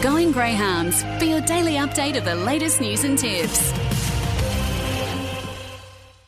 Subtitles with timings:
[0.00, 3.72] Going Greyhounds for your daily update of the latest news and tips.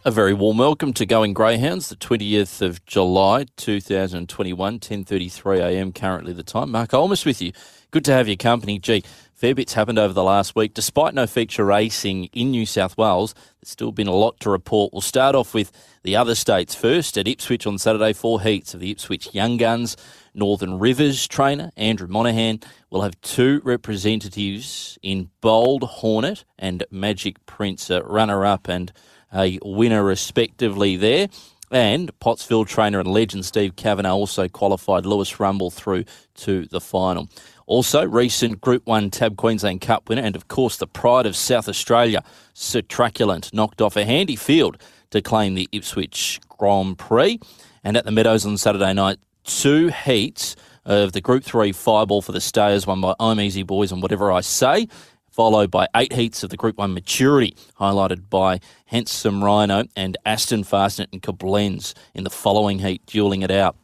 [0.04, 6.42] A very warm welcome to Going Greyhounds, the 20th of July 2021, 10.33am currently the
[6.42, 6.72] time.
[6.72, 7.52] Mark Olmos with you.
[7.92, 8.80] Good to have your company.
[8.80, 9.04] Gee,
[9.34, 10.74] fair bits happened over the last week.
[10.74, 14.92] Despite no feature racing in New South Wales, there's still been a lot to report.
[14.92, 15.70] We'll start off with
[16.02, 17.16] the other states first.
[17.16, 19.96] At Ipswich on Saturday, four heats of the Ipswich Young Guns.
[20.34, 22.60] Northern Rivers trainer Andrew Monaghan
[22.90, 28.92] will have two representatives in Bold Hornet and Magic Prince, a runner up and
[29.34, 31.28] a winner respectively there.
[31.70, 36.04] And Pottsville trainer and legend Steve Kavanagh also qualified Lewis Rumble through
[36.36, 37.28] to the final.
[37.66, 41.68] Also, recent Group 1 Tab Queensland Cup winner and, of course, the pride of South
[41.68, 44.76] Australia, Sir Truculent, knocked off a handy field
[45.10, 47.38] to claim the Ipswich Grand Prix.
[47.84, 52.32] And at the Meadows on Saturday night, two heats of the Group 3 fireball for
[52.32, 54.88] the Stayers, won by I'm Easy Boys and Whatever I Say,
[55.30, 60.64] followed by eight heats of the Group 1 maturity, highlighted by Handsome Rhino and Aston
[60.64, 63.76] Fastnet and Koblenz in the following heat, dueling it out.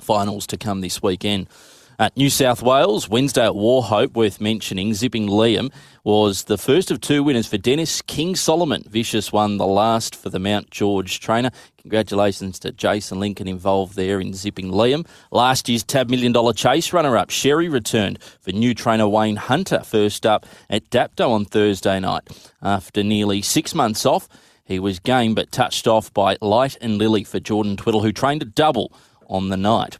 [0.00, 1.48] Finals to come this weekend.
[2.02, 5.72] At New South Wales, Wednesday at Wauchope, worth mentioning, Zipping Liam
[6.02, 8.82] was the first of two winners for Dennis King Solomon.
[8.88, 11.52] Vicious won the last for the Mount George trainer.
[11.80, 15.06] Congratulations to Jason Lincoln involved there in Zipping Liam.
[15.30, 19.84] Last year's Tab Million Dollar Chase runner up, Sherry, returned for new trainer Wayne Hunter,
[19.84, 22.24] first up at Dapto on Thursday night.
[22.60, 24.28] After nearly six months off,
[24.64, 28.42] he was game but touched off by Light and Lily for Jordan Twiddle, who trained
[28.42, 28.92] a double
[29.28, 29.98] on the night.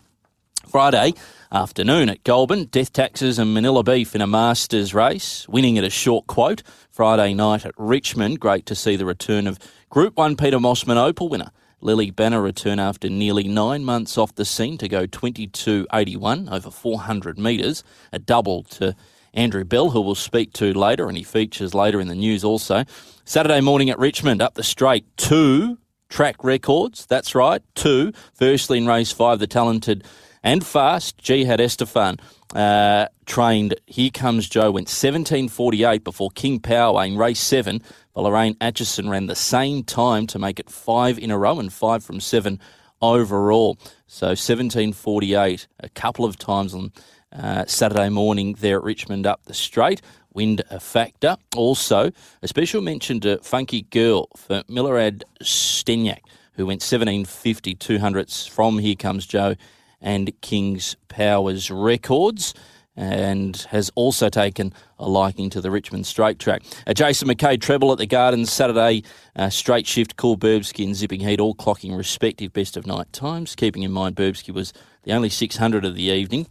[0.68, 1.12] Friday
[1.52, 5.90] afternoon at Goulburn, Death Taxes and Manila Beef in a Masters race, winning at a
[5.90, 6.62] short quote.
[6.90, 9.58] Friday night at Richmond, great to see the return of
[9.90, 11.50] Group 1 Peter Mossman Opal winner.
[11.82, 17.38] Lily Banner return after nearly nine months off the scene to go 22.81 over 400
[17.38, 18.94] metres, a double to
[19.34, 22.84] Andrew Bell, who we'll speak to later, and he features later in the news also.
[23.24, 27.06] Saturday morning at Richmond, up the straight, two track records.
[27.06, 28.12] That's right, two.
[28.34, 30.04] Firstly, in race five, the talented
[30.42, 31.18] and fast.
[31.18, 32.18] Jihad Estefan
[32.54, 37.82] uh, trained Here Comes Joe, went 17.48 before King Power in race seven.
[38.14, 41.72] But Lorraine Atchison ran the same time to make it five in a row and
[41.72, 42.60] five from seven
[43.00, 43.78] overall.
[44.06, 46.92] So 17.48 a couple of times on
[47.32, 50.02] uh, Saturday morning there at Richmond up the straight.
[50.34, 51.36] Wind a factor.
[51.56, 52.10] Also,
[52.42, 56.20] a special mention to Funky Girl for Milorad Stenyak,
[56.54, 59.56] who went 17.50 200s from Here Comes Joe
[60.02, 62.52] and King's Powers records
[62.94, 66.62] and has also taken a liking to the Richmond straight track.
[66.86, 69.02] A Jason McKay treble at the Gardens Saturday,
[69.34, 73.54] uh, straight shift, cool Burbsky and Zipping Heat, all clocking respective best of night times.
[73.54, 74.72] Keeping in mind Burbsky was
[75.04, 76.46] the only 600 of the evening.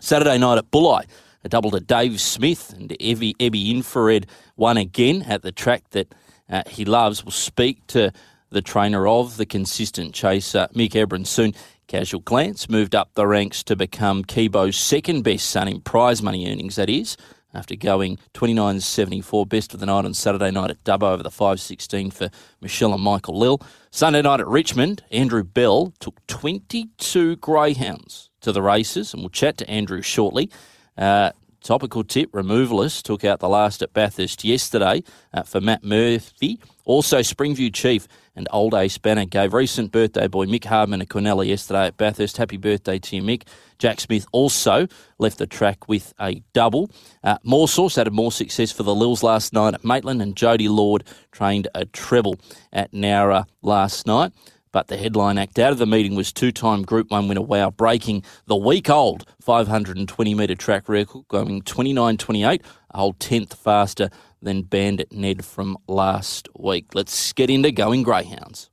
[0.00, 1.04] Saturday night at Bulli,
[1.44, 6.14] a double to Dave Smith and Evie, Ebby Infrared won again at the track that
[6.50, 7.24] uh, he loves.
[7.24, 8.12] We'll speak to
[8.50, 11.54] the trainer of the consistent chaser, Mick Ebron, soon.
[11.90, 16.48] Casual Glance moved up the ranks to become Kibo's second best son in prize money
[16.48, 17.16] earnings, that is,
[17.52, 22.12] after going 29.74 best of the night on Saturday night at Dubbo over the 5.16
[22.12, 22.30] for
[22.60, 23.60] Michelle and Michael Lill.
[23.90, 29.56] Sunday night at Richmond, Andrew Bell took 22 greyhounds to the races, and we'll chat
[29.56, 30.48] to Andrew shortly.
[30.96, 31.32] Uh,
[31.62, 36.58] topical tip, removalist, took out the last at Bathurst yesterday uh, for Matt Murphy.
[36.84, 41.46] Also, Springview Chief and Old Ace Banner gave recent birthday boy Mick Hardman a Quinella
[41.46, 42.36] yesterday at Bathurst.
[42.36, 43.42] Happy birthday to you, Mick.
[43.78, 44.88] Jack Smith also
[45.18, 46.90] left the track with a double.
[47.22, 50.68] Uh, more source added more success for the Lils last night at Maitland, and Jody
[50.68, 52.36] Lord trained a treble
[52.72, 54.32] at Nowra last night.
[54.72, 57.70] But the headline act out of the meeting was two time Group 1 winner Wow,
[57.70, 64.10] breaking the week old 520 metre track record, going 29 28, a whole tenth faster
[64.40, 66.94] than Bandit Ned from last week.
[66.94, 68.69] Let's get into going Greyhounds.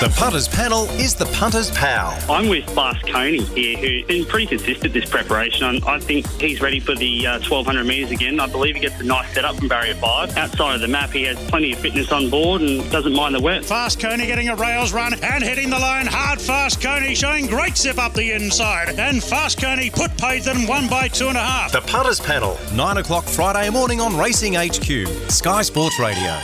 [0.00, 2.16] The punters panel is the punters pal.
[2.30, 5.82] I'm with Fast Coney here, who's been pretty consistent this preparation.
[5.82, 8.38] I think he's ready for the uh, 1200 metres again.
[8.38, 10.36] I believe he gets a nice setup from barrier five.
[10.36, 13.40] Outside of the map, he has plenty of fitness on board and doesn't mind the
[13.40, 13.64] wet.
[13.64, 16.40] Fast Coney getting a rails run and hitting the line hard.
[16.40, 19.00] Fast Coney showing great zip up the inside.
[19.00, 21.72] And Fast Coney put Payton one by two and a half.
[21.72, 26.38] The punters panel, 9 o'clock Friday morning on Racing HQ, Sky Sports Radio.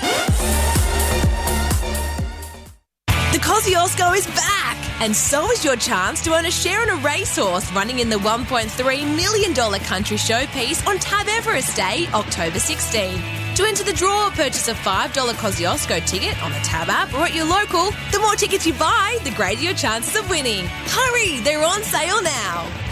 [3.65, 7.73] Kosciuszko is back, and so is your chance to earn a share in a racehorse
[7.73, 13.15] running in the $1.3 million country showpiece on Tab Everest Day, October 16.
[13.55, 17.35] To enter the draw, purchase a $5 Kosciuszko ticket on the Tab app or at
[17.35, 17.91] your local.
[18.13, 20.67] The more tickets you buy, the greater your chances of winning.
[20.67, 22.84] Hurry, they're on sale now.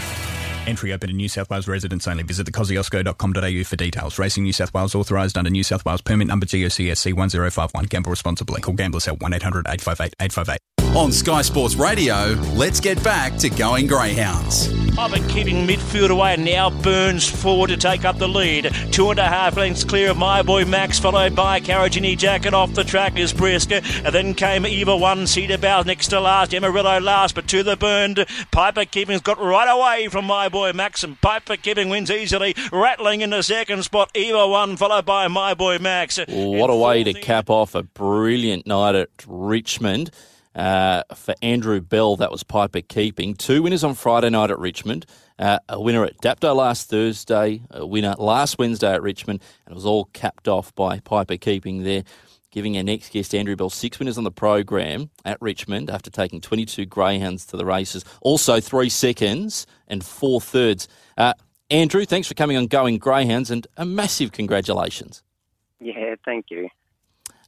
[0.67, 2.23] Entry open to New South Wales residents only.
[2.23, 4.19] Visit thekosciuszko.com.au for details.
[4.19, 7.85] Racing New South Wales authorised under New South Wales permit number GOCSC 1051.
[7.85, 8.61] Gamble responsibly.
[8.61, 10.59] Call Gamblers Help 1800 858 858.
[10.95, 14.82] On Sky Sports Radio, let's get back to going Greyhounds.
[14.95, 16.33] Been keeping midfield away.
[16.33, 18.73] and Now Burns forward to take up the lead.
[18.91, 22.73] Two and a half lengths clear of my boy Max, followed by Carragini Jacket off
[22.73, 23.81] the track is Brisker.
[24.03, 26.55] And then came Eva One, Cedar Bow next to last.
[26.55, 28.25] Amarillo last, but to the burned.
[28.51, 33.21] Piper Keeping's got right away from my boy Max, and Piper Keeping wins easily, rattling
[33.21, 34.09] in the second spot.
[34.15, 36.17] Eva One, followed by my boy Max.
[36.27, 40.09] What a way to cap off a brilliant night at Richmond.
[40.55, 43.33] Uh, for Andrew Bell, that was Piper Keeping.
[43.33, 45.05] Two winners on Friday night at Richmond.
[45.39, 49.75] Uh, a winner at Dapto last Thursday, a winner last Wednesday at Richmond, and it
[49.75, 52.03] was all capped off by Piper Keeping there,
[52.51, 56.39] giving our next guest, Andrew Bell, six winners on the program at Richmond after taking
[56.39, 58.05] 22 greyhounds to the races.
[58.21, 60.87] Also, three seconds and four thirds.
[61.17, 61.33] Uh,
[61.71, 65.23] Andrew, thanks for coming on Going Greyhounds, and a massive congratulations.
[65.79, 66.69] Yeah, thank you.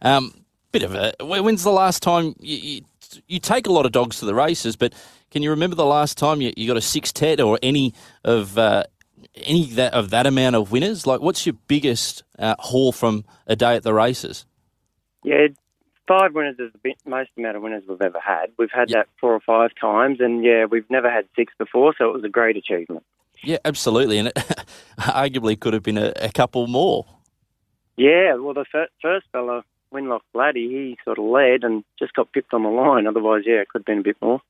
[0.01, 1.13] Um, bit of a.
[1.21, 2.81] When's the last time you, you,
[3.27, 4.75] you take a lot of dogs to the races?
[4.75, 4.93] But
[5.31, 8.83] can you remember the last time you, you got a six-tet or any of uh,
[9.35, 11.05] any that of that amount of winners?
[11.05, 14.45] Like, what's your biggest uh, haul from a day at the races?
[15.23, 15.47] Yeah,
[16.07, 18.51] five winners is the bit, most amount of winners we've ever had.
[18.57, 22.09] We've had that four or five times, and yeah, we've never had six before, so
[22.09, 23.03] it was a great achievement.
[23.43, 24.35] Yeah, absolutely, and it
[24.99, 27.05] arguably could have been a, a couple more.
[27.97, 32.31] Yeah, well, the fir- first fella, Winlock Laddie, he sort of led and just got
[32.31, 33.07] pipped on the line.
[33.07, 34.41] Otherwise, yeah, it could have been a bit more.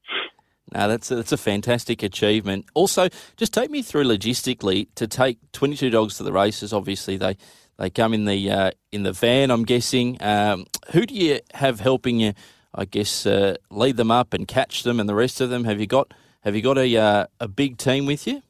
[0.74, 2.66] No, that's a, that's a fantastic achievement.
[2.74, 6.74] Also, just take me through logistically to take 22 dogs to the races.
[6.74, 7.38] Obviously, they
[7.78, 9.52] they come in the uh, in the van.
[9.52, 10.18] I'm guessing.
[10.22, 12.34] Um, who do you have helping you?
[12.74, 15.66] I guess uh, lead them up and catch them, and the rest of them.
[15.66, 18.42] Have you got Have you got a uh, a big team with you?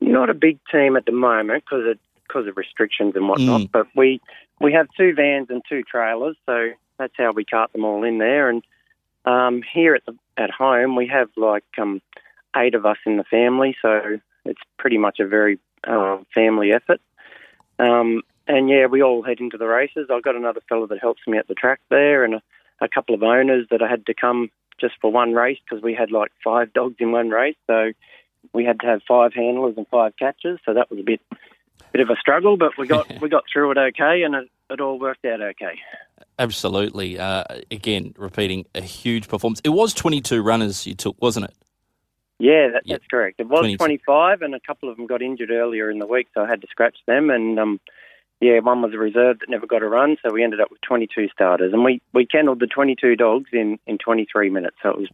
[0.00, 3.70] Not a big team at the moment because of because of restrictions and whatnot.
[3.72, 4.20] But we
[4.60, 8.18] we have two vans and two trailers, so that's how we cart them all in
[8.18, 8.48] there.
[8.48, 8.62] And
[9.24, 12.00] um, here at the at home, we have like um,
[12.56, 17.00] eight of us in the family, so it's pretty much a very uh, family effort.
[17.78, 20.08] Um, and yeah, we all head into the races.
[20.10, 22.42] I've got another fellow that helps me at the track there, and a,
[22.80, 25.94] a couple of owners that I had to come just for one race because we
[25.94, 27.56] had like five dogs in one race.
[27.66, 27.92] So
[28.52, 30.58] we had to have five handlers and five catchers.
[30.64, 31.20] So that was a bit
[31.92, 34.80] bit of a struggle, but we got we got through it okay, and it, it
[34.80, 35.78] all worked out okay.
[36.38, 37.18] Absolutely.
[37.18, 39.60] Uh, again, repeating a huge performance.
[39.62, 41.54] It was 22 runners you took, wasn't it?
[42.38, 43.40] Yeah, that, that's correct.
[43.40, 43.76] It was 22.
[43.76, 46.62] 25, and a couple of them got injured earlier in the week, so I had
[46.62, 47.28] to scratch them.
[47.28, 47.80] And um,
[48.40, 50.80] yeah, one was a reserve that never got a run, so we ended up with
[50.80, 51.74] 22 starters.
[51.74, 55.08] And we, we kennelled the 22 dogs in, in 23 minutes, so it was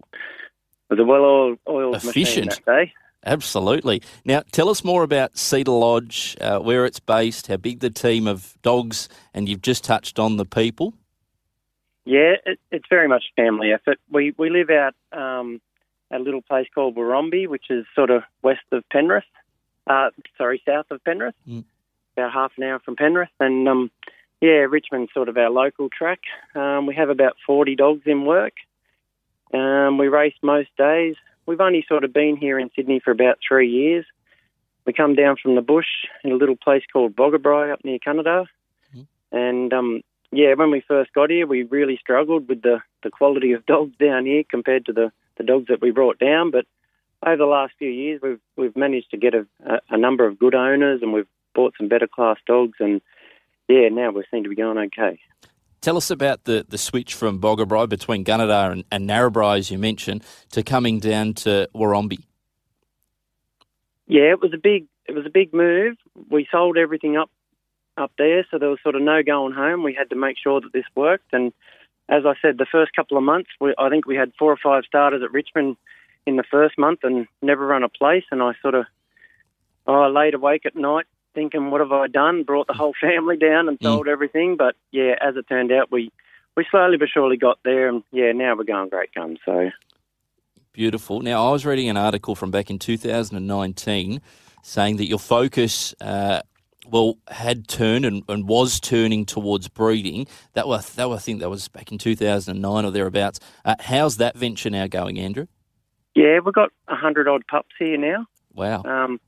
[0.88, 2.50] it was a well oiled machine Efficient.
[2.50, 2.92] that day.
[3.24, 4.02] Absolutely.
[4.24, 8.28] Now, tell us more about Cedar Lodge, uh, where it's based, how big the team
[8.28, 10.94] of dogs, and you've just touched on the people.
[12.04, 13.98] Yeah, it, it's very much a family effort.
[14.10, 15.60] We we live out um,
[16.12, 19.24] at a little place called Werombi, which is sort of west of Penrith.
[19.88, 21.34] Uh, sorry, south of Penrith,
[22.16, 23.28] about half an hour from Penrith.
[23.40, 23.90] And um,
[24.40, 26.20] yeah, Richmond's sort of our local track.
[26.54, 28.54] Um, we have about forty dogs in work.
[29.52, 31.16] Um, we race most days.
[31.46, 34.04] We've only sort of been here in Sydney for about three years.
[34.84, 35.86] We come down from the bush
[36.22, 38.46] in a little place called Boggabri up near Gunnedah.
[39.32, 43.52] And um, yeah, when we first got here, we really struggled with the, the quality
[43.52, 46.50] of dogs down here compared to the, the dogs that we brought down.
[46.50, 46.66] But
[47.24, 50.38] over the last few years, we've we've managed to get a, a, a number of
[50.38, 52.76] good owners, and we've bought some better class dogs.
[52.78, 53.00] And
[53.68, 55.18] yeah, now we seem to be going okay.
[55.86, 59.78] Tell us about the, the switch from Boggabri between Gunnedah and, and Narrabri, as you
[59.78, 62.24] mentioned, to coming down to Werombi.
[64.08, 65.96] Yeah, it was a big it was a big move.
[66.28, 67.30] We sold everything up
[67.96, 69.84] up there, so there was sort of no going home.
[69.84, 71.52] We had to make sure that this worked, and
[72.08, 74.58] as I said, the first couple of months, we, I think we had four or
[74.60, 75.76] five starters at Richmond
[76.26, 78.24] in the first month and never run a place.
[78.32, 78.86] And I sort of
[79.86, 82.42] I laid awake at night thinking, what have I done?
[82.42, 84.56] Brought the whole family down and sold everything.
[84.56, 86.10] But yeah, as it turned out, we
[86.56, 89.38] we slowly but surely got there, and yeah, now we're going great guns.
[89.44, 89.70] So.
[90.72, 91.20] Beautiful.
[91.20, 94.20] Now, I was reading an article from back in 2019
[94.62, 96.42] saying that your focus, uh,
[96.86, 100.26] well, had turned and, and was turning towards breeding.
[100.52, 103.40] That was, that was, I think that was back in 2009 or thereabouts.
[103.64, 105.46] Uh, how's that venture now going, Andrew?
[106.14, 108.26] Yeah, we've got a hundred odd pups here now.
[108.52, 108.82] Wow.
[108.84, 109.20] Um,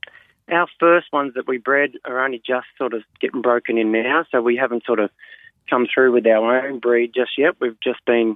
[0.51, 4.25] our first ones that we bred are only just sort of getting broken in now,
[4.31, 5.09] so we haven't sort of
[5.69, 7.55] come through with our own breed just yet.
[7.59, 8.35] We've just been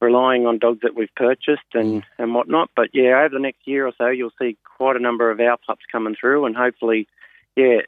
[0.00, 2.70] relying on dogs that we've purchased and, and whatnot.
[2.76, 5.56] But yeah, over the next year or so, you'll see quite a number of our
[5.66, 7.08] pups coming through, and hopefully,
[7.56, 7.78] yeah,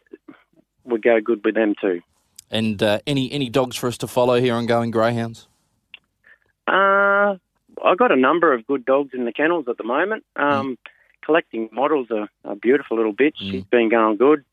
[0.84, 2.00] we go good with them too.
[2.50, 5.48] And uh, any any dogs for us to follow here on Going Greyhounds?
[6.66, 7.36] Uh,
[7.84, 10.24] I've got a number of good dogs in the kennels at the moment.
[10.36, 10.78] Um,
[11.28, 13.34] Collecting models a, a beautiful little bitch.
[13.36, 14.44] She's been going good.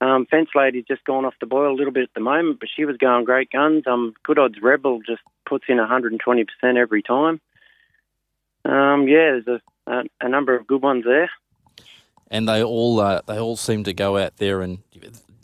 [0.00, 2.70] Um, Fence Lady's just gone off the boil a little bit at the moment, but
[2.74, 3.84] she was going great guns.
[3.86, 7.42] Um, Good Odds Rebel just puts in 120% every time.
[8.64, 11.30] Um, yeah, there's a, a, a number of good ones there.
[12.30, 14.78] and they all uh, they all seem to go out there and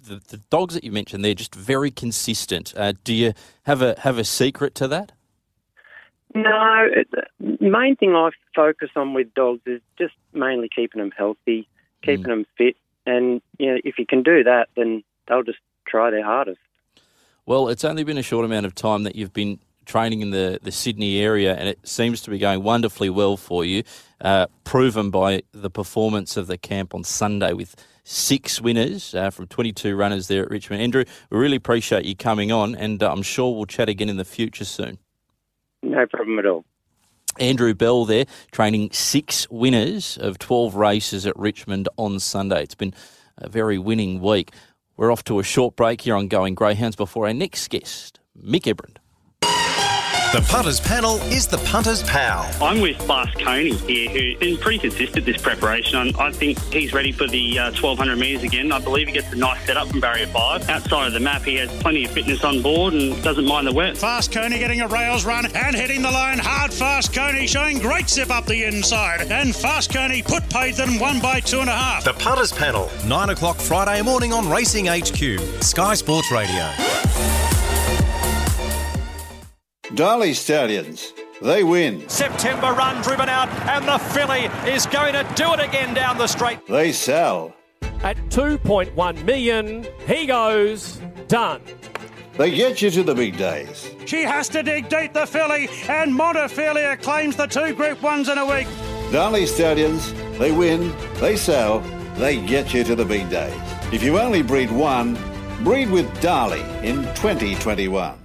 [0.06, 2.72] the, the dogs that you mentioned they're just very consistent.
[2.74, 3.34] Uh, do you
[3.64, 5.12] have a have a secret to that?
[6.34, 11.12] No, it, the main thing I focus on with dogs is just mainly keeping them
[11.16, 11.68] healthy,
[12.02, 16.10] keeping them fit, and you know, if you can do that, then they'll just try
[16.10, 16.60] their hardest.
[17.46, 20.60] Well, it's only been a short amount of time that you've been training in the,
[20.62, 23.82] the Sydney area, and it seems to be going wonderfully well for you,
[24.20, 29.46] uh, proven by the performance of the camp on Sunday with six winners uh, from
[29.48, 30.82] 22 runners there at Richmond.
[30.82, 34.16] Andrew, we really appreciate you coming on, and uh, I'm sure we'll chat again in
[34.16, 34.98] the future soon.
[35.82, 36.64] No problem at all.
[37.38, 42.62] Andrew Bell there, training six winners of 12 races at Richmond on Sunday.
[42.62, 42.94] It's been
[43.38, 44.50] a very winning week.
[44.96, 48.62] We're off to a short break here on Going Greyhounds before our next guest, Mick
[48.62, 48.96] Ebrand.
[50.32, 52.48] The punters panel is the punters pal.
[52.62, 56.14] I'm with Fast Coney here, who's been pretty consistent this preparation.
[56.16, 58.70] I I think he's ready for the uh, 1200 metres again.
[58.70, 60.68] I believe he gets a nice setup from barrier five.
[60.70, 63.72] Outside of the map, he has plenty of fitness on board and doesn't mind the
[63.72, 63.98] wet.
[63.98, 66.72] Fast Coney getting a rails run and hitting the line hard.
[66.72, 69.22] Fast Coney showing great zip up the inside.
[69.32, 72.04] And Fast Coney put paid them one by two and a half.
[72.04, 76.70] The punters panel, 9 o'clock Friday morning on Racing HQ, Sky Sports Radio.
[79.94, 82.08] Darley Stallions, they win.
[82.08, 86.28] September run driven out, and the filly is going to do it again down the
[86.28, 86.64] straight.
[86.68, 87.54] They sell.
[88.02, 91.60] At 2.1 million, he goes done.
[92.38, 93.90] They get you to the big days.
[94.06, 98.38] She has to dig deep, the filly, and Montefilia claims the two Group Ones in
[98.38, 98.68] a week.
[99.10, 101.80] Darley Stallions, they win, they sell,
[102.14, 103.60] they get you to the big days.
[103.92, 105.18] If you only breed one,
[105.64, 108.19] breed with Darley in 2021.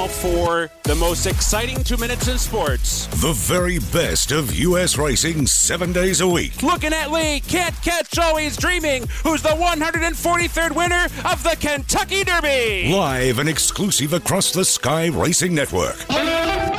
[0.00, 3.06] Now for the most exciting two minutes in sports.
[3.20, 4.96] The very best of U.S.
[4.96, 6.62] racing seven days a week.
[6.62, 12.24] Looking at Lee, can't catch oh, always dreaming, who's the 143rd winner of the Kentucky
[12.24, 12.92] Derby.
[12.92, 15.96] Live and exclusive across the Sky Racing Network.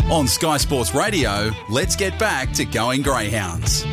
[0.09, 3.83] On Sky Sports Radio, let's get back to going Greyhounds.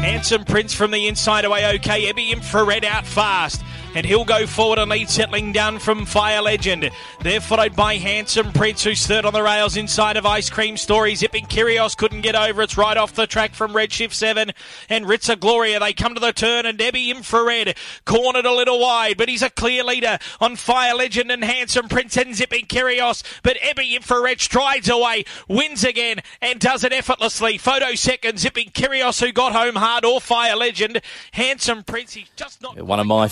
[0.00, 2.10] Handsome Prince from the inside away, okay.
[2.10, 3.62] Ebby Infrared out fast.
[3.94, 6.90] And he'll go forward and lead, settling down from Fire Legend.
[7.22, 11.16] They're followed by Handsome Prince, who's third on the rails inside of Ice Cream Story.
[11.16, 12.62] Zipping Kyrios couldn't get over.
[12.62, 14.52] It's right off the track from Redshift 7.
[14.88, 16.66] And Ritza Gloria, they come to the turn.
[16.66, 21.32] And Debbie Infrared cornered a little wide, but he's a clear leader on Fire Legend
[21.32, 23.24] and Handsome Prince and Zipping Kyrios.
[23.42, 27.58] But Ebby Infrared strides away, wins again, and does it effortlessly.
[27.58, 31.00] Photo second, Zipping Kyrios, who got home hard, or Fire Legend.
[31.32, 32.80] Handsome Prince, he's just not.
[32.80, 33.26] One of my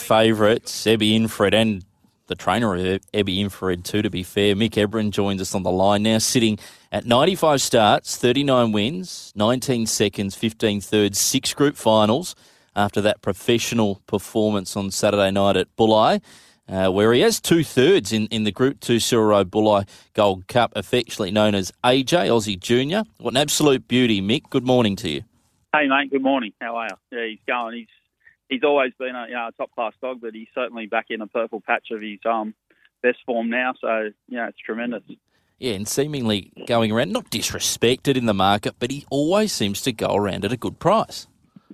[0.49, 1.85] favourites, Ebby Infrared, and
[2.27, 2.81] the trainer of
[3.13, 4.55] Ebby Infrared too, to be fair.
[4.55, 6.59] Mick Ebron joins us on the line now, sitting
[6.91, 12.35] at 95 starts, 39 wins, 19 seconds, 15 thirds, six group finals
[12.75, 16.23] after that professional performance on Saturday night at Bulli.
[16.67, 20.47] Uh, where he has two thirds in, in the Group 2 Cyril Road Bulli Gold
[20.49, 23.05] Cup, affectionately known as AJ, Aussie Junior.
[23.17, 24.51] What an absolute beauty, Mick.
[24.51, 25.23] Good morning to you.
[25.75, 26.53] Hey mate, good morning.
[26.61, 27.19] How are you?
[27.19, 27.75] Yeah, he's going.
[27.75, 27.87] He's
[28.49, 31.27] he's always been a you know, top class dog, but he's certainly back in a
[31.27, 32.55] purple patch of his um
[33.03, 33.75] best form now.
[33.81, 35.03] So yeah, it's tremendous.
[35.59, 39.93] Yeah, and seemingly going around, not disrespected in the market, but he always seems to
[39.93, 41.27] go around at a good price.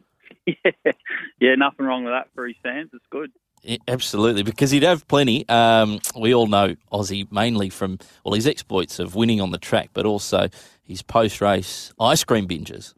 [0.47, 0.93] yeah,
[1.39, 2.91] yeah, nothing wrong with that for his fans.
[2.95, 3.31] It's good.
[3.63, 5.49] Yeah, absolutely, because he'd have plenty.
[5.49, 9.91] Um, we all know Aussie mainly from well his exploits of winning on the track,
[9.93, 10.49] but also
[10.83, 12.95] his post race ice cream binges.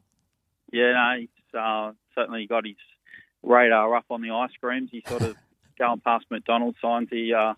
[0.72, 2.74] Yeah, no, he's uh, certainly got his
[3.46, 4.90] radar up on the ice creams.
[4.90, 5.36] He sort of
[5.78, 7.54] going past McDonald's signs, he uh,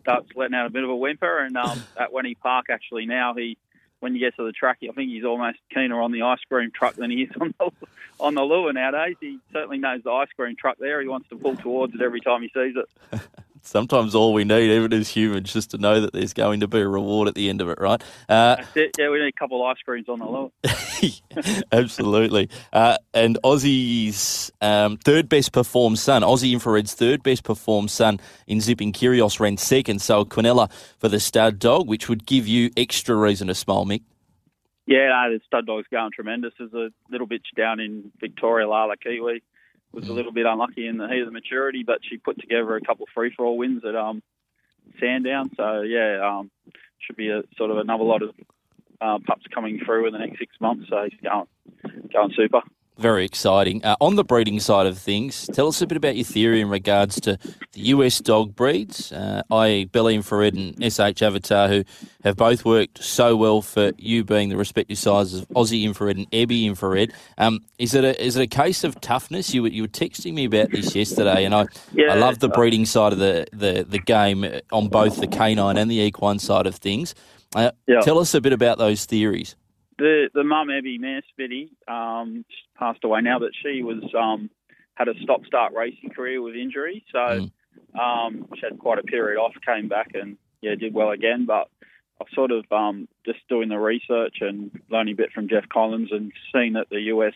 [0.00, 1.38] starts letting out a bit of a whimper.
[1.38, 3.56] And um, at Wenny Park, actually, now he,
[4.00, 6.70] when you get to the track, I think he's almost keener on the ice cream
[6.70, 7.70] truck than he is on the
[8.18, 9.16] on the lure nowadays.
[9.20, 11.02] He certainly knows the ice cream truck there.
[11.02, 13.20] He wants to pull towards it every time he sees it.
[13.66, 16.78] Sometimes all we need, even as humans, just to know that there's going to be
[16.78, 18.00] a reward at the end of it, right?
[18.28, 18.92] Uh, it.
[18.96, 20.52] Yeah, we need a couple of ice creams on the low.
[21.72, 22.48] absolutely.
[22.72, 28.60] Uh, and Aussie's um, third best performed son, Aussie Infrared's third best performed son in
[28.60, 33.16] Zipping Kyrgios ran second, so Quinella for the stud dog, which would give you extra
[33.16, 34.02] reason to smile, Mick.
[34.86, 36.52] Yeah, no, the stud dog's going tremendous.
[36.56, 39.42] There's a little bitch down in Victoria, Lala Kiwi,
[39.96, 42.76] was a little bit unlucky in the heat of the maturity, but she put together
[42.76, 44.22] a couple of free for all wins at um,
[45.00, 45.50] Sandown.
[45.56, 46.50] So yeah, um,
[46.98, 48.30] should be a sort of another lot of
[49.00, 50.86] uh, pups coming through in the next six months.
[50.90, 51.46] So he's going
[52.12, 52.60] going super.
[52.98, 53.84] Very exciting.
[53.84, 56.70] Uh, on the breeding side of things, tell us a bit about your theory in
[56.70, 57.38] regards to
[57.72, 61.84] the US dog breeds, uh, i.e., Bella Infrared and SH Avatar, who
[62.24, 66.30] have both worked so well for you being the respective sizes of Aussie Infrared and
[66.30, 67.12] Ebby Infrared.
[67.36, 69.52] Um, is it a is it a case of toughness?
[69.52, 72.48] You were, you were texting me about this yesterday, and I Yeah, I love the
[72.48, 76.66] breeding side of the, the, the game on both the canine and the equine side
[76.66, 77.14] of things.
[77.54, 78.00] Uh, Yeah.
[78.00, 79.54] Tell us a bit about those theories.
[79.98, 82.44] The the mum Abby Mare Spitty um,
[82.78, 84.50] passed away now, but she was um,
[84.94, 87.48] had a stop start racing career with injury, so
[87.98, 91.46] um, she had quite a period off, came back and yeah did well again.
[91.46, 91.68] But
[92.20, 96.08] I've sort of um, just doing the research and learning a bit from Jeff Collins
[96.12, 97.34] and seeing that the US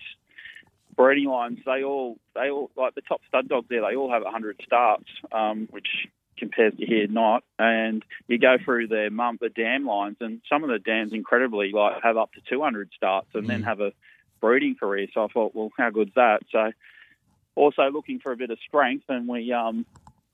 [0.96, 4.22] breeding lines they all they all like the top stud dogs there they all have
[4.22, 5.88] 100 starts, um, which
[6.40, 7.44] compares to here not.
[7.58, 11.70] And you go through their mum the dam lines, and some of the dams incredibly
[11.72, 13.92] like have up to 200 starts, and then have a
[14.40, 15.06] breeding career.
[15.14, 16.40] So I thought, well, how good's that?
[16.50, 16.72] So
[17.54, 19.86] also looking for a bit of strength, and we um,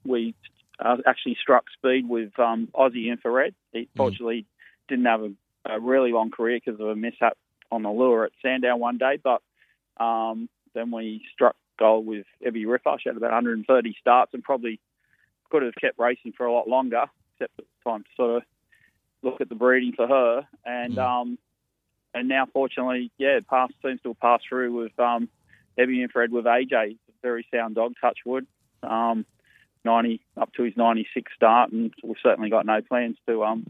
[0.05, 0.35] we
[0.79, 3.55] uh, actually struck speed with um, Aussie Infrared.
[3.73, 4.47] He fortunately
[4.89, 5.33] didn't have a,
[5.67, 7.37] a really long career because of a mishap
[7.71, 9.43] on the lure at Sandown one day, but
[10.03, 12.97] um, then we struck gold with Ebby Ripper.
[13.03, 14.81] She had about 130 starts and probably
[15.51, 18.43] could have kept racing for a lot longer, except it's time to sort of
[19.23, 20.47] look at the breeding for her.
[20.65, 21.39] And um,
[22.15, 25.29] and now, fortunately, yeah, pass seems to have passed through with um,
[25.79, 26.93] Ebby Infrared with AJ.
[26.93, 28.47] A very sound dog, touch wood.
[28.83, 29.27] Um,
[29.85, 33.67] 90 up to his 96 start, and we've certainly got no plans to um,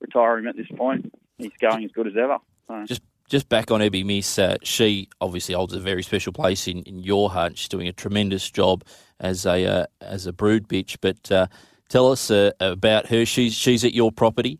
[0.00, 1.12] retire him at this point.
[1.36, 2.38] He's going as good as ever.
[2.66, 2.84] So.
[2.86, 6.82] Just just back on Ebby Miss, uh, she obviously holds a very special place in,
[6.84, 7.58] in your heart.
[7.58, 8.84] She's doing a tremendous job
[9.20, 10.96] as a uh, as a brood bitch.
[11.00, 11.46] But uh,
[11.88, 13.24] tell us uh, about her.
[13.26, 14.58] She's she's at your property.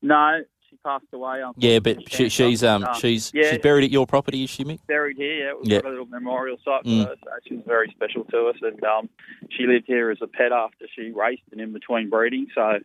[0.00, 0.40] No,
[0.70, 1.42] she passed away.
[1.58, 3.50] Yeah, but she, she's um Um, she's yeah.
[3.50, 4.78] she's buried at your property, is she, Mick?
[4.86, 5.48] buried here.
[5.48, 5.80] Yeah, we've Yeah.
[5.80, 7.04] got a little memorial site for Mm.
[7.04, 7.16] her.
[7.22, 9.08] So she was very special to us, and um,
[9.50, 12.46] she lived here as a pet after she raced and in between breeding.
[12.54, 12.78] So,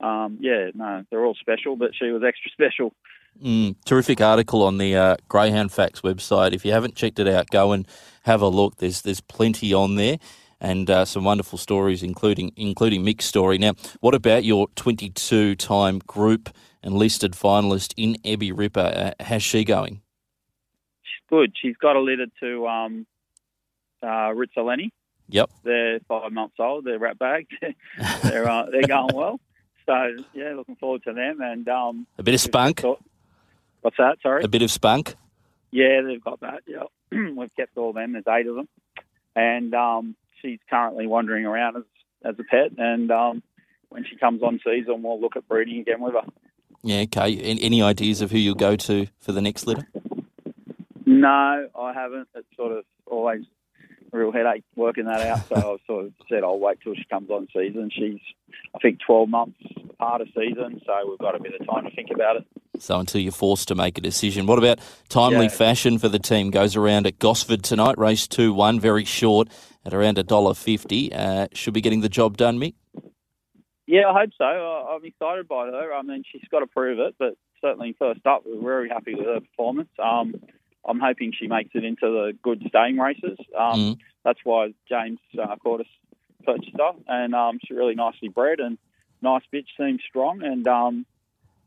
[0.00, 2.92] um, yeah, no, they're all special, but she was extra special.
[3.42, 6.52] Mm, terrific article on the uh, Greyhound Facts website.
[6.52, 7.86] If you haven't checked it out, go and
[8.24, 8.78] have a look.
[8.78, 10.18] There's there's plenty on there,
[10.60, 13.58] and uh, some wonderful stories, including including Mick's story.
[13.58, 16.50] Now, what about your 22 time group
[16.82, 19.14] and listed finalist in Ebby Ripper?
[19.20, 20.00] Uh, how's she going?
[21.02, 21.52] She's good.
[21.60, 23.06] She's got a litter to um,
[24.02, 24.32] uh.
[25.30, 25.50] Yep.
[25.62, 26.84] They're five months old.
[26.84, 27.52] They're rat bagged.
[28.24, 29.38] they're uh, they're going well.
[29.86, 31.40] So yeah, looking forward to them.
[31.40, 32.82] And um, A bit of spunk.
[33.82, 34.18] What's that?
[34.22, 34.42] Sorry.
[34.42, 35.14] A bit of spunk.
[35.70, 36.62] Yeah, they've got that.
[36.66, 36.84] Yeah,
[37.36, 38.12] we've kept all them.
[38.12, 38.68] There's eight of them,
[39.36, 41.84] and um, she's currently wandering around as
[42.24, 42.72] as a pet.
[42.78, 43.42] And um,
[43.88, 46.22] when she comes on season, we'll look at breeding again with her.
[46.82, 47.02] Yeah.
[47.02, 47.36] Okay.
[47.38, 49.86] Any, any ideas of who you'll go to for the next litter?
[51.04, 52.28] No, I haven't.
[52.34, 53.44] It's sort of always
[54.12, 55.48] a real headache working that out.
[55.48, 57.90] So I've sort of said I'll wait till she comes on season.
[57.92, 58.20] She's,
[58.74, 59.58] I think, 12 months
[59.90, 62.46] apart of season, so we've got a bit of time to think about it.
[62.82, 64.46] So until you're forced to make a decision.
[64.46, 65.48] What about timely Yeah.
[65.48, 66.50] fashion for the team?
[66.50, 69.48] Goes around at Gosford tonight, race two one, very short
[69.84, 71.12] at around a dollar fifty.
[71.12, 72.74] Uh, should be getting the job done, Mick.
[73.86, 74.44] Yeah, I hope so.
[74.44, 75.94] I'm excited by her.
[75.94, 79.26] I mean, she's got to prove it, but certainly first up, we're very happy with
[79.26, 79.88] her performance.
[79.98, 80.34] Um,
[80.86, 83.38] I'm hoping she makes it into the good staying races.
[83.58, 88.76] Um, That's why James uh, purchased her, and um, she's really nicely bred and
[89.22, 91.06] nice bitch, seems strong, and um,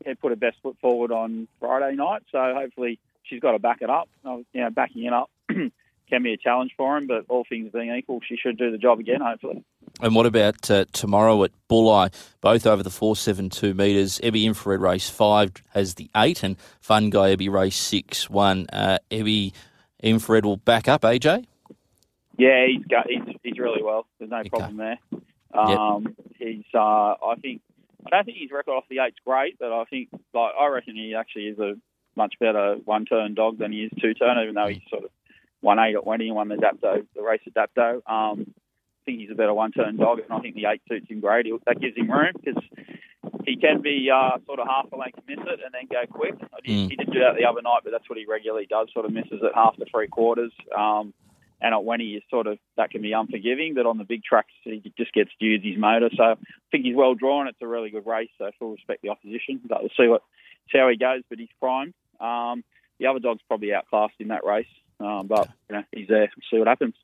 [0.04, 2.22] yeah, put her best foot forward on Friday night.
[2.30, 4.08] So hopefully she's got to back it up.
[4.24, 7.94] You know, backing it up can be a challenge for him, but all things being
[7.94, 9.20] equal, she should do the job again.
[9.20, 9.64] Hopefully.
[10.00, 12.12] And what about uh, tomorrow at Bulli?
[12.40, 14.18] Both over the four seven two metres.
[14.22, 18.66] Ebby Infrared race five has the eight, and Fun Guy Ebby race six one.
[18.72, 19.52] Uh, Ebby
[20.02, 21.02] Infrared will back up.
[21.02, 21.46] AJ.
[22.36, 24.06] Yeah, he's got he's, he's really well.
[24.18, 24.98] There's no problem there.
[25.54, 27.60] Um, He's uh, I think
[28.06, 30.96] I don't think his record off the eight's great, but I think like I reckon
[30.96, 31.74] he actually is a
[32.16, 35.10] much better one turn dog than he is two turn, even though he's sort of
[35.62, 38.02] won eight at Wendy and won the Dapto the race at Dapto.
[38.10, 38.46] Um,
[39.02, 41.46] I think he's a better one-turn dog, and I think the eight suits him great.
[41.66, 42.62] That gives him room because
[43.44, 46.34] he can be uh, sort of half a length miss it and then go quick.
[46.62, 48.88] He, he didn't do that the other night, but that's what he regularly does.
[48.92, 50.52] Sort of misses it half to three quarters.
[50.76, 51.12] Um,
[51.62, 54.24] and at when he is sort of that can be unforgiving, but on the big
[54.24, 56.10] tracks he just gets to use his motor.
[56.16, 56.34] So I
[56.70, 57.46] think he's well drawn.
[57.46, 58.30] It's a really good race.
[58.38, 60.22] So full respect the opposition, but we'll see what
[60.70, 61.22] see how he goes.
[61.30, 61.94] But he's primed.
[62.20, 62.64] Um,
[62.98, 64.66] the other dog's probably outclassed in that race,
[65.00, 66.30] um, but you know he's there.
[66.36, 66.94] We'll see what happens.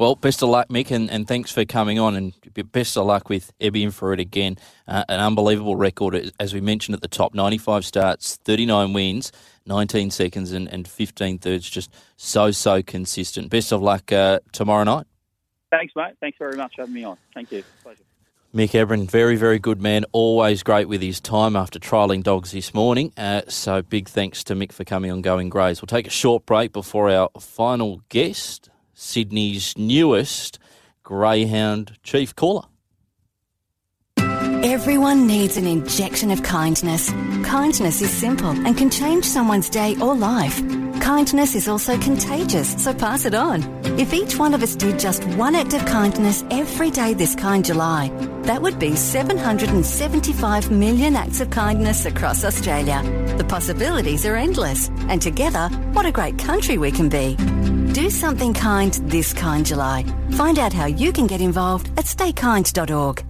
[0.00, 2.16] Well, best of luck, Mick, and, and thanks for coming on.
[2.16, 2.32] And
[2.72, 4.56] best of luck with Ebby it again.
[4.88, 9.30] Uh, an unbelievable record, as we mentioned at the top 95 starts, 39 wins,
[9.66, 11.68] 19 seconds, and, and 15 thirds.
[11.68, 13.50] Just so, so consistent.
[13.50, 15.06] Best of luck uh, tomorrow night.
[15.70, 16.14] Thanks, mate.
[16.18, 17.18] Thanks very much for having me on.
[17.34, 17.62] Thank you.
[17.82, 18.00] Pleasure.
[18.54, 20.06] Mick Ebron, very, very good man.
[20.12, 23.12] Always great with his time after trialling dogs this morning.
[23.18, 25.82] Uh, so big thanks to Mick for coming on Going Greys.
[25.82, 30.58] We'll take a short break before our final guest, Sydney's newest
[31.02, 32.64] Greyhound chief caller.
[34.18, 37.10] Everyone needs an injection of kindness.
[37.42, 40.60] Kindness is simple and can change someone's day or life.
[41.00, 43.62] Kindness is also contagious, so pass it on.
[43.98, 47.64] If each one of us did just one act of kindness every day this kind
[47.64, 48.10] July,
[48.42, 53.02] that would be 775 million acts of kindness across Australia.
[53.38, 57.79] The possibilities are endless, and together, what a great country we can be.
[57.92, 60.04] Do something kind this kind July.
[60.32, 63.24] Find out how you can get involved at staykind.org.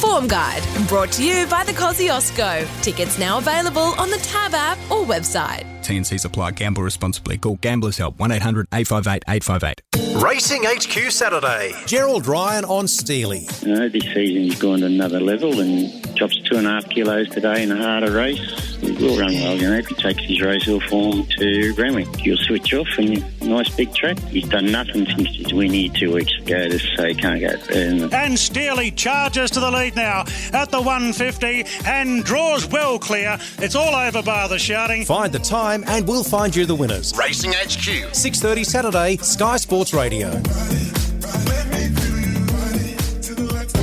[0.00, 2.82] Form Guide, brought to you by the Kosciuszko.
[2.82, 5.71] Tickets now available on the Tab app or website.
[5.82, 6.52] TNC's apply.
[6.52, 7.38] Gamble responsibly.
[7.38, 10.22] Call Gamblers Help 1 800 858 858.
[10.22, 11.72] Racing HQ Saturday.
[11.86, 13.48] Gerald Ryan on Steely.
[13.62, 16.88] You know, this season he's gone to another level and drops two and a half
[16.90, 18.76] kilos today in a harder race.
[18.76, 22.14] He will run well, you know, if he takes his Rosehill form to Randwick.
[22.16, 24.18] He'll switch off and nice big track.
[24.18, 27.56] He's done nothing since his win here two weeks ago to say he can't go
[27.58, 28.14] further.
[28.14, 33.38] And Steely charges to the lead now at the 150 and draws well clear.
[33.58, 35.04] It's all over bar the shouting.
[35.04, 37.12] Find the time and we'll find you the winners.
[37.16, 38.12] Racing HQ.
[38.12, 40.28] 6.30 Saturday, Sky Sports Radio.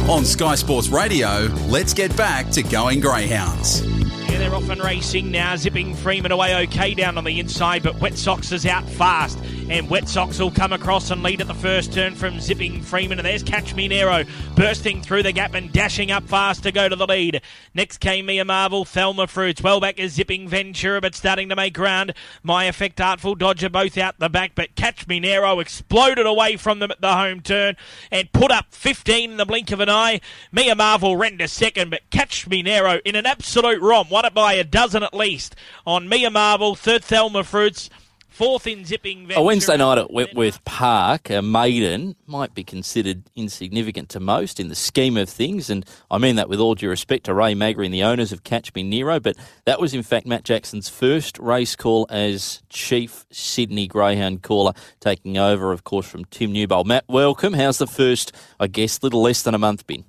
[0.09, 3.85] On Sky Sports Radio, let's get back to going Greyhounds.
[3.85, 5.55] Yeah, they're off and racing now.
[5.55, 9.37] Zipping Freeman away okay down on the inside, but Wet Sox is out fast.
[9.69, 13.19] And Wet Sox will come across and lead at the first turn from Zipping Freeman.
[13.19, 14.23] And there's Catch Me Nero
[14.55, 17.43] bursting through the gap and dashing up fast to go to the lead.
[17.75, 19.61] Next came Mia Marvel, Thelma Fruits.
[19.61, 22.15] Well back is Zipping Ventura, but starting to make ground.
[22.41, 26.79] My Effect Artful Dodger both out the back, but Catch Me Nero exploded away from
[26.79, 27.77] them at the home turn
[28.09, 30.19] and put up 15 in the blink of an eye.
[30.51, 34.09] Mia Marvel ran to second, but Catch Me Nero in an absolute romp.
[34.09, 35.55] Won it by a dozen at least
[35.85, 37.91] on Mia Marvel, third Thelma Fruits.
[38.39, 39.29] Fourth in zipping.
[39.35, 44.69] A Wednesday night at Wentworth Park, a maiden might be considered insignificant to most in
[44.69, 47.83] the scheme of things, and I mean that with all due respect to Ray Magri
[47.83, 51.37] and the owners of Catch Me Nero, but that was in fact Matt Jackson's first
[51.37, 54.71] race call as Chief Sydney Greyhound caller,
[55.01, 56.87] taking over, of course, from Tim Newbold.
[56.87, 57.51] Matt, welcome.
[57.51, 60.05] How's the first, I guess, little less than a month been?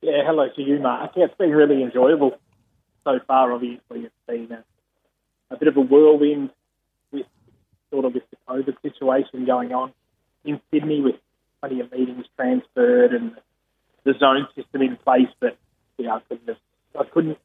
[0.00, 1.10] Yeah, hello to you, Mark.
[1.16, 2.38] Yeah, it's been really enjoyable
[3.04, 3.52] so far.
[3.52, 4.64] Obviously, it's been a,
[5.50, 6.57] a bit of a whirlwind with
[7.90, 9.92] sort of with the COVID situation going on
[10.44, 11.16] in Sydney, with
[11.60, 13.36] plenty of meetings transferred and
[14.04, 15.28] the zone system in place.
[15.40, 15.56] But
[15.96, 16.56] yeah, I couldn't have,
[16.98, 17.38] I couldn't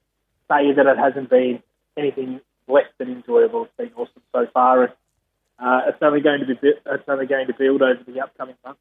[0.50, 1.62] say that it hasn't been
[1.98, 3.66] anything less than enjoyable.
[3.66, 4.94] It's been awesome so far, and
[5.60, 8.80] uh, it's only going to be it's only going to build over the upcoming months.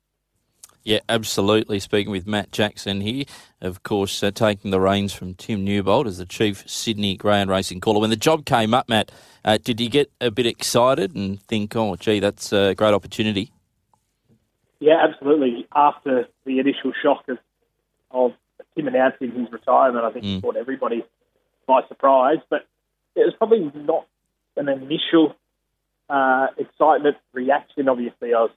[0.84, 1.78] Yeah, absolutely.
[1.78, 3.24] Speaking with Matt Jackson here,
[3.60, 7.80] of course, uh, taking the reins from Tim Newbold as the chief Sydney Greyhound Racing
[7.80, 8.00] caller.
[8.00, 9.12] When the job came up, Matt,
[9.44, 13.52] uh, did you get a bit excited and think, oh, gee, that's a great opportunity?
[14.80, 15.68] Yeah, absolutely.
[15.74, 17.38] After the initial shock of,
[18.10, 18.32] of
[18.74, 20.38] him announcing his retirement, I think Mm.
[20.38, 21.04] it caught everybody
[21.68, 22.38] by surprise.
[22.50, 22.66] But
[23.14, 24.06] it was probably not
[24.56, 25.36] an initial
[26.10, 27.88] uh, excitement reaction.
[27.88, 28.50] Obviously, I was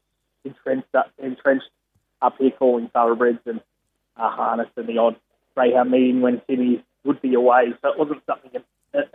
[0.43, 0.87] entrenched
[1.19, 1.69] entrenched
[2.21, 3.61] up here calling thoroughbreds and
[4.17, 5.15] uh, harness and the odd
[5.55, 7.73] greyhound meeting when Timmy would be away.
[7.81, 8.61] So it wasn't something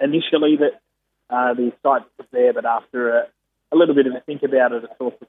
[0.01, 0.81] initially that
[1.29, 2.53] uh, the excitement was there.
[2.53, 3.27] But after a,
[3.73, 5.29] a little bit of a think about it, talked with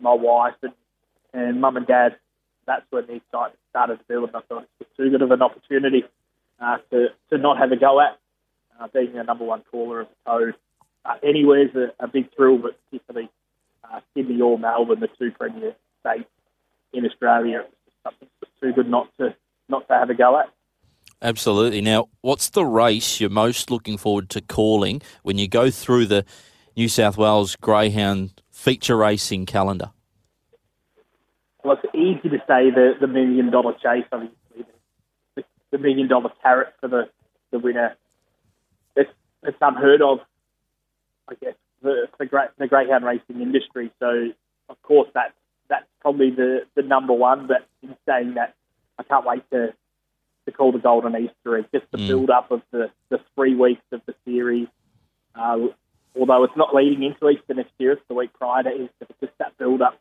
[0.00, 0.72] my wife and
[1.34, 2.16] and mum and dad,
[2.66, 4.28] that's when the excitement started to build.
[4.28, 6.04] And I thought it was too good of an opportunity
[6.60, 8.18] uh, to, to not have a go at.
[8.78, 10.54] Uh, being the number one caller of the code
[11.04, 13.30] uh, anywhere's a, a big thrill, but particularly
[13.84, 16.28] uh, Sydney or Melbourne, the two premier states
[16.92, 18.28] in Australia, it was something
[18.60, 19.34] too good not to
[19.68, 20.50] not to have a go at.
[21.20, 21.80] Absolutely.
[21.80, 26.24] Now, what's the race you're most looking forward to calling when you go through the
[26.76, 29.92] New South Wales Greyhound feature racing calendar?
[31.62, 34.66] well, it's easy to say the, the million dollar chase, obviously,
[35.36, 37.08] the, the million dollar carrot for the,
[37.50, 37.96] the winner.
[38.96, 39.10] It's,
[39.42, 40.18] it's unheard of,
[41.28, 42.26] I guess, the, the,
[42.58, 43.92] the greyhound racing industry.
[44.00, 44.30] So,
[44.68, 45.34] of course, that
[45.72, 47.46] that's probably the, the number one.
[47.46, 48.54] But in saying that,
[48.98, 49.72] I can't wait to
[50.44, 51.66] to call the Golden Easter egg.
[51.72, 52.08] Just the Mm.
[52.08, 54.66] build up of the, the three weeks of the series.
[55.36, 55.68] Uh,
[56.18, 59.06] although it's not leading into Easter next year, it's the week prior to Easter.
[59.06, 59.98] But just that build up,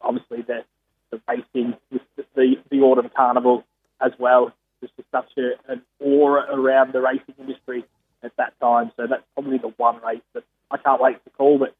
[0.00, 0.64] obviously the
[1.10, 3.64] the racing, with the, the, the autumn carnival
[4.00, 4.52] as well.
[4.80, 7.84] There's just such a, an aura around the racing industry
[8.22, 8.92] at that time.
[8.96, 11.58] So that's probably the one race that I can't wait to call.
[11.58, 11.74] But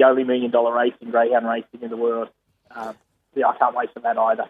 [0.00, 2.28] the only million dollar race in greyhound racing in the world.
[2.70, 2.96] Um,
[3.34, 4.44] yeah, I can't wait for that either.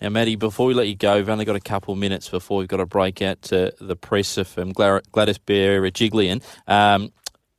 [0.00, 2.58] Now, Maddie, before we let you go, we've only got a couple of minutes before
[2.58, 6.42] we've got to break out to the presser from Gla- Gladys Berejiklian.
[6.68, 7.12] Um,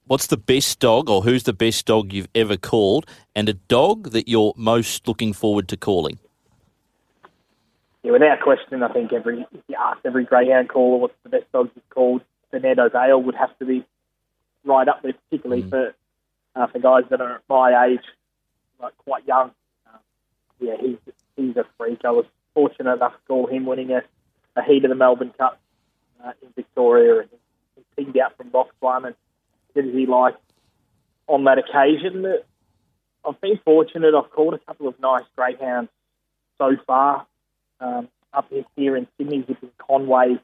[0.07, 4.11] what's the best dog, or who's the best dog you've ever called, and a dog
[4.11, 6.17] that you're most looking forward to calling?
[8.03, 11.51] Yeah, without question, I think every if you ask every greyhound caller what's the best
[11.51, 13.85] dog you've called, Fernando Bale would have to be
[14.63, 15.93] right up there, particularly for
[16.59, 18.03] uh, for guys that are my age,
[18.81, 19.51] like quite young.
[19.87, 19.97] Uh,
[20.59, 20.97] yeah, he's
[21.35, 22.01] he's a freak.
[22.03, 24.01] I was fortunate enough to call him winning a,
[24.55, 25.59] a heat of the Melbourne Cup
[26.23, 27.29] uh, in Victoria, and
[27.75, 29.15] he pinged out from box one and
[29.73, 30.41] did as he liked
[31.27, 32.25] on that occasion.
[32.25, 34.13] Uh, I've been fortunate.
[34.13, 35.89] I've called a couple of nice greyhounds
[36.57, 37.25] so far
[37.79, 39.45] um, up here in Sydney.
[39.47, 40.39] Zipping Conway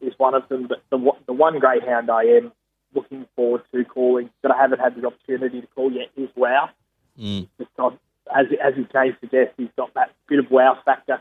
[0.00, 2.52] is one of them, but the the one greyhound I am
[2.94, 6.70] looking forward to calling that I haven't had the opportunity to call yet is Wow.
[7.18, 7.48] Mm.
[7.58, 7.98] Just got,
[8.34, 11.20] as as name suggests, he's got that bit of wow factor.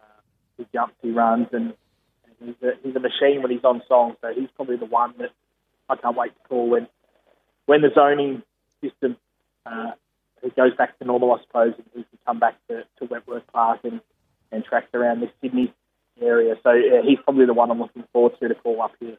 [0.00, 0.20] Uh,
[0.56, 1.74] he jumps, he runs, and,
[2.24, 4.16] and he's a he's a machine when he's on song.
[4.22, 5.30] So he's probably the one that
[5.90, 6.88] I can't wait to call when
[7.66, 8.42] when the zoning
[8.82, 9.18] system
[9.66, 9.92] uh,
[10.42, 13.46] it goes back to normal, I suppose, and he can come back to, to Wentworth
[13.52, 14.00] Park and,
[14.52, 15.74] and tracks around the Sydney
[16.20, 16.54] area.
[16.62, 19.16] So yeah, he's probably the one I'm looking forward to to call up here.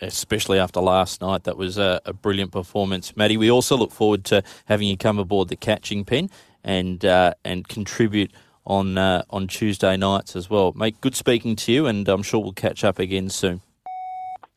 [0.00, 1.44] Especially after last night.
[1.44, 3.36] That was a, a brilliant performance, Maddie.
[3.36, 6.30] We also look forward to having you come aboard the catching pen
[6.64, 8.32] and uh, and contribute
[8.66, 10.72] on uh, on Tuesday nights as well.
[10.72, 13.60] Mate, good speaking to you, and I'm sure we'll catch up again soon.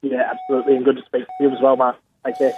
[0.01, 1.97] Yeah, absolutely, and good to speak to you as well, Mark.
[2.25, 2.53] Take care.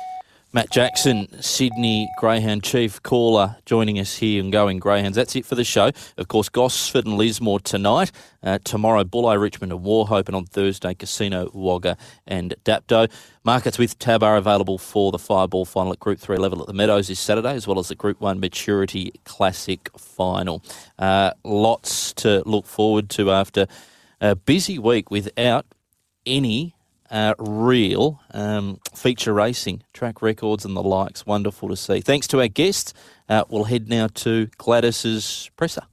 [0.54, 5.16] Matt Jackson, Sydney Greyhound Chief Caller, joining us here and going Greyhounds.
[5.16, 5.92] That's it for the show.
[6.18, 8.12] Of course, Gosford and Lismore tonight.
[8.44, 10.28] Uh, tomorrow, Bulli, Richmond and Wauchope.
[10.28, 11.96] And on Thursday, Casino, Wagga
[12.28, 13.10] and Dapto.
[13.46, 16.74] Markets with Tab are available for the Fireball final at Group 3 level at the
[16.74, 20.62] Meadows this Saturday, as well as the Group 1 Maturity Classic final.
[21.00, 23.68] Uh, lots to look forward to after
[24.20, 25.66] a busy week without
[26.26, 26.76] any
[27.12, 31.26] uh, real um, feature racing, track records and the likes.
[31.26, 32.02] Wonderful to see.
[32.02, 32.94] Thanks to our guests.
[33.30, 35.84] Uh, we'll head now to Gladys's presser.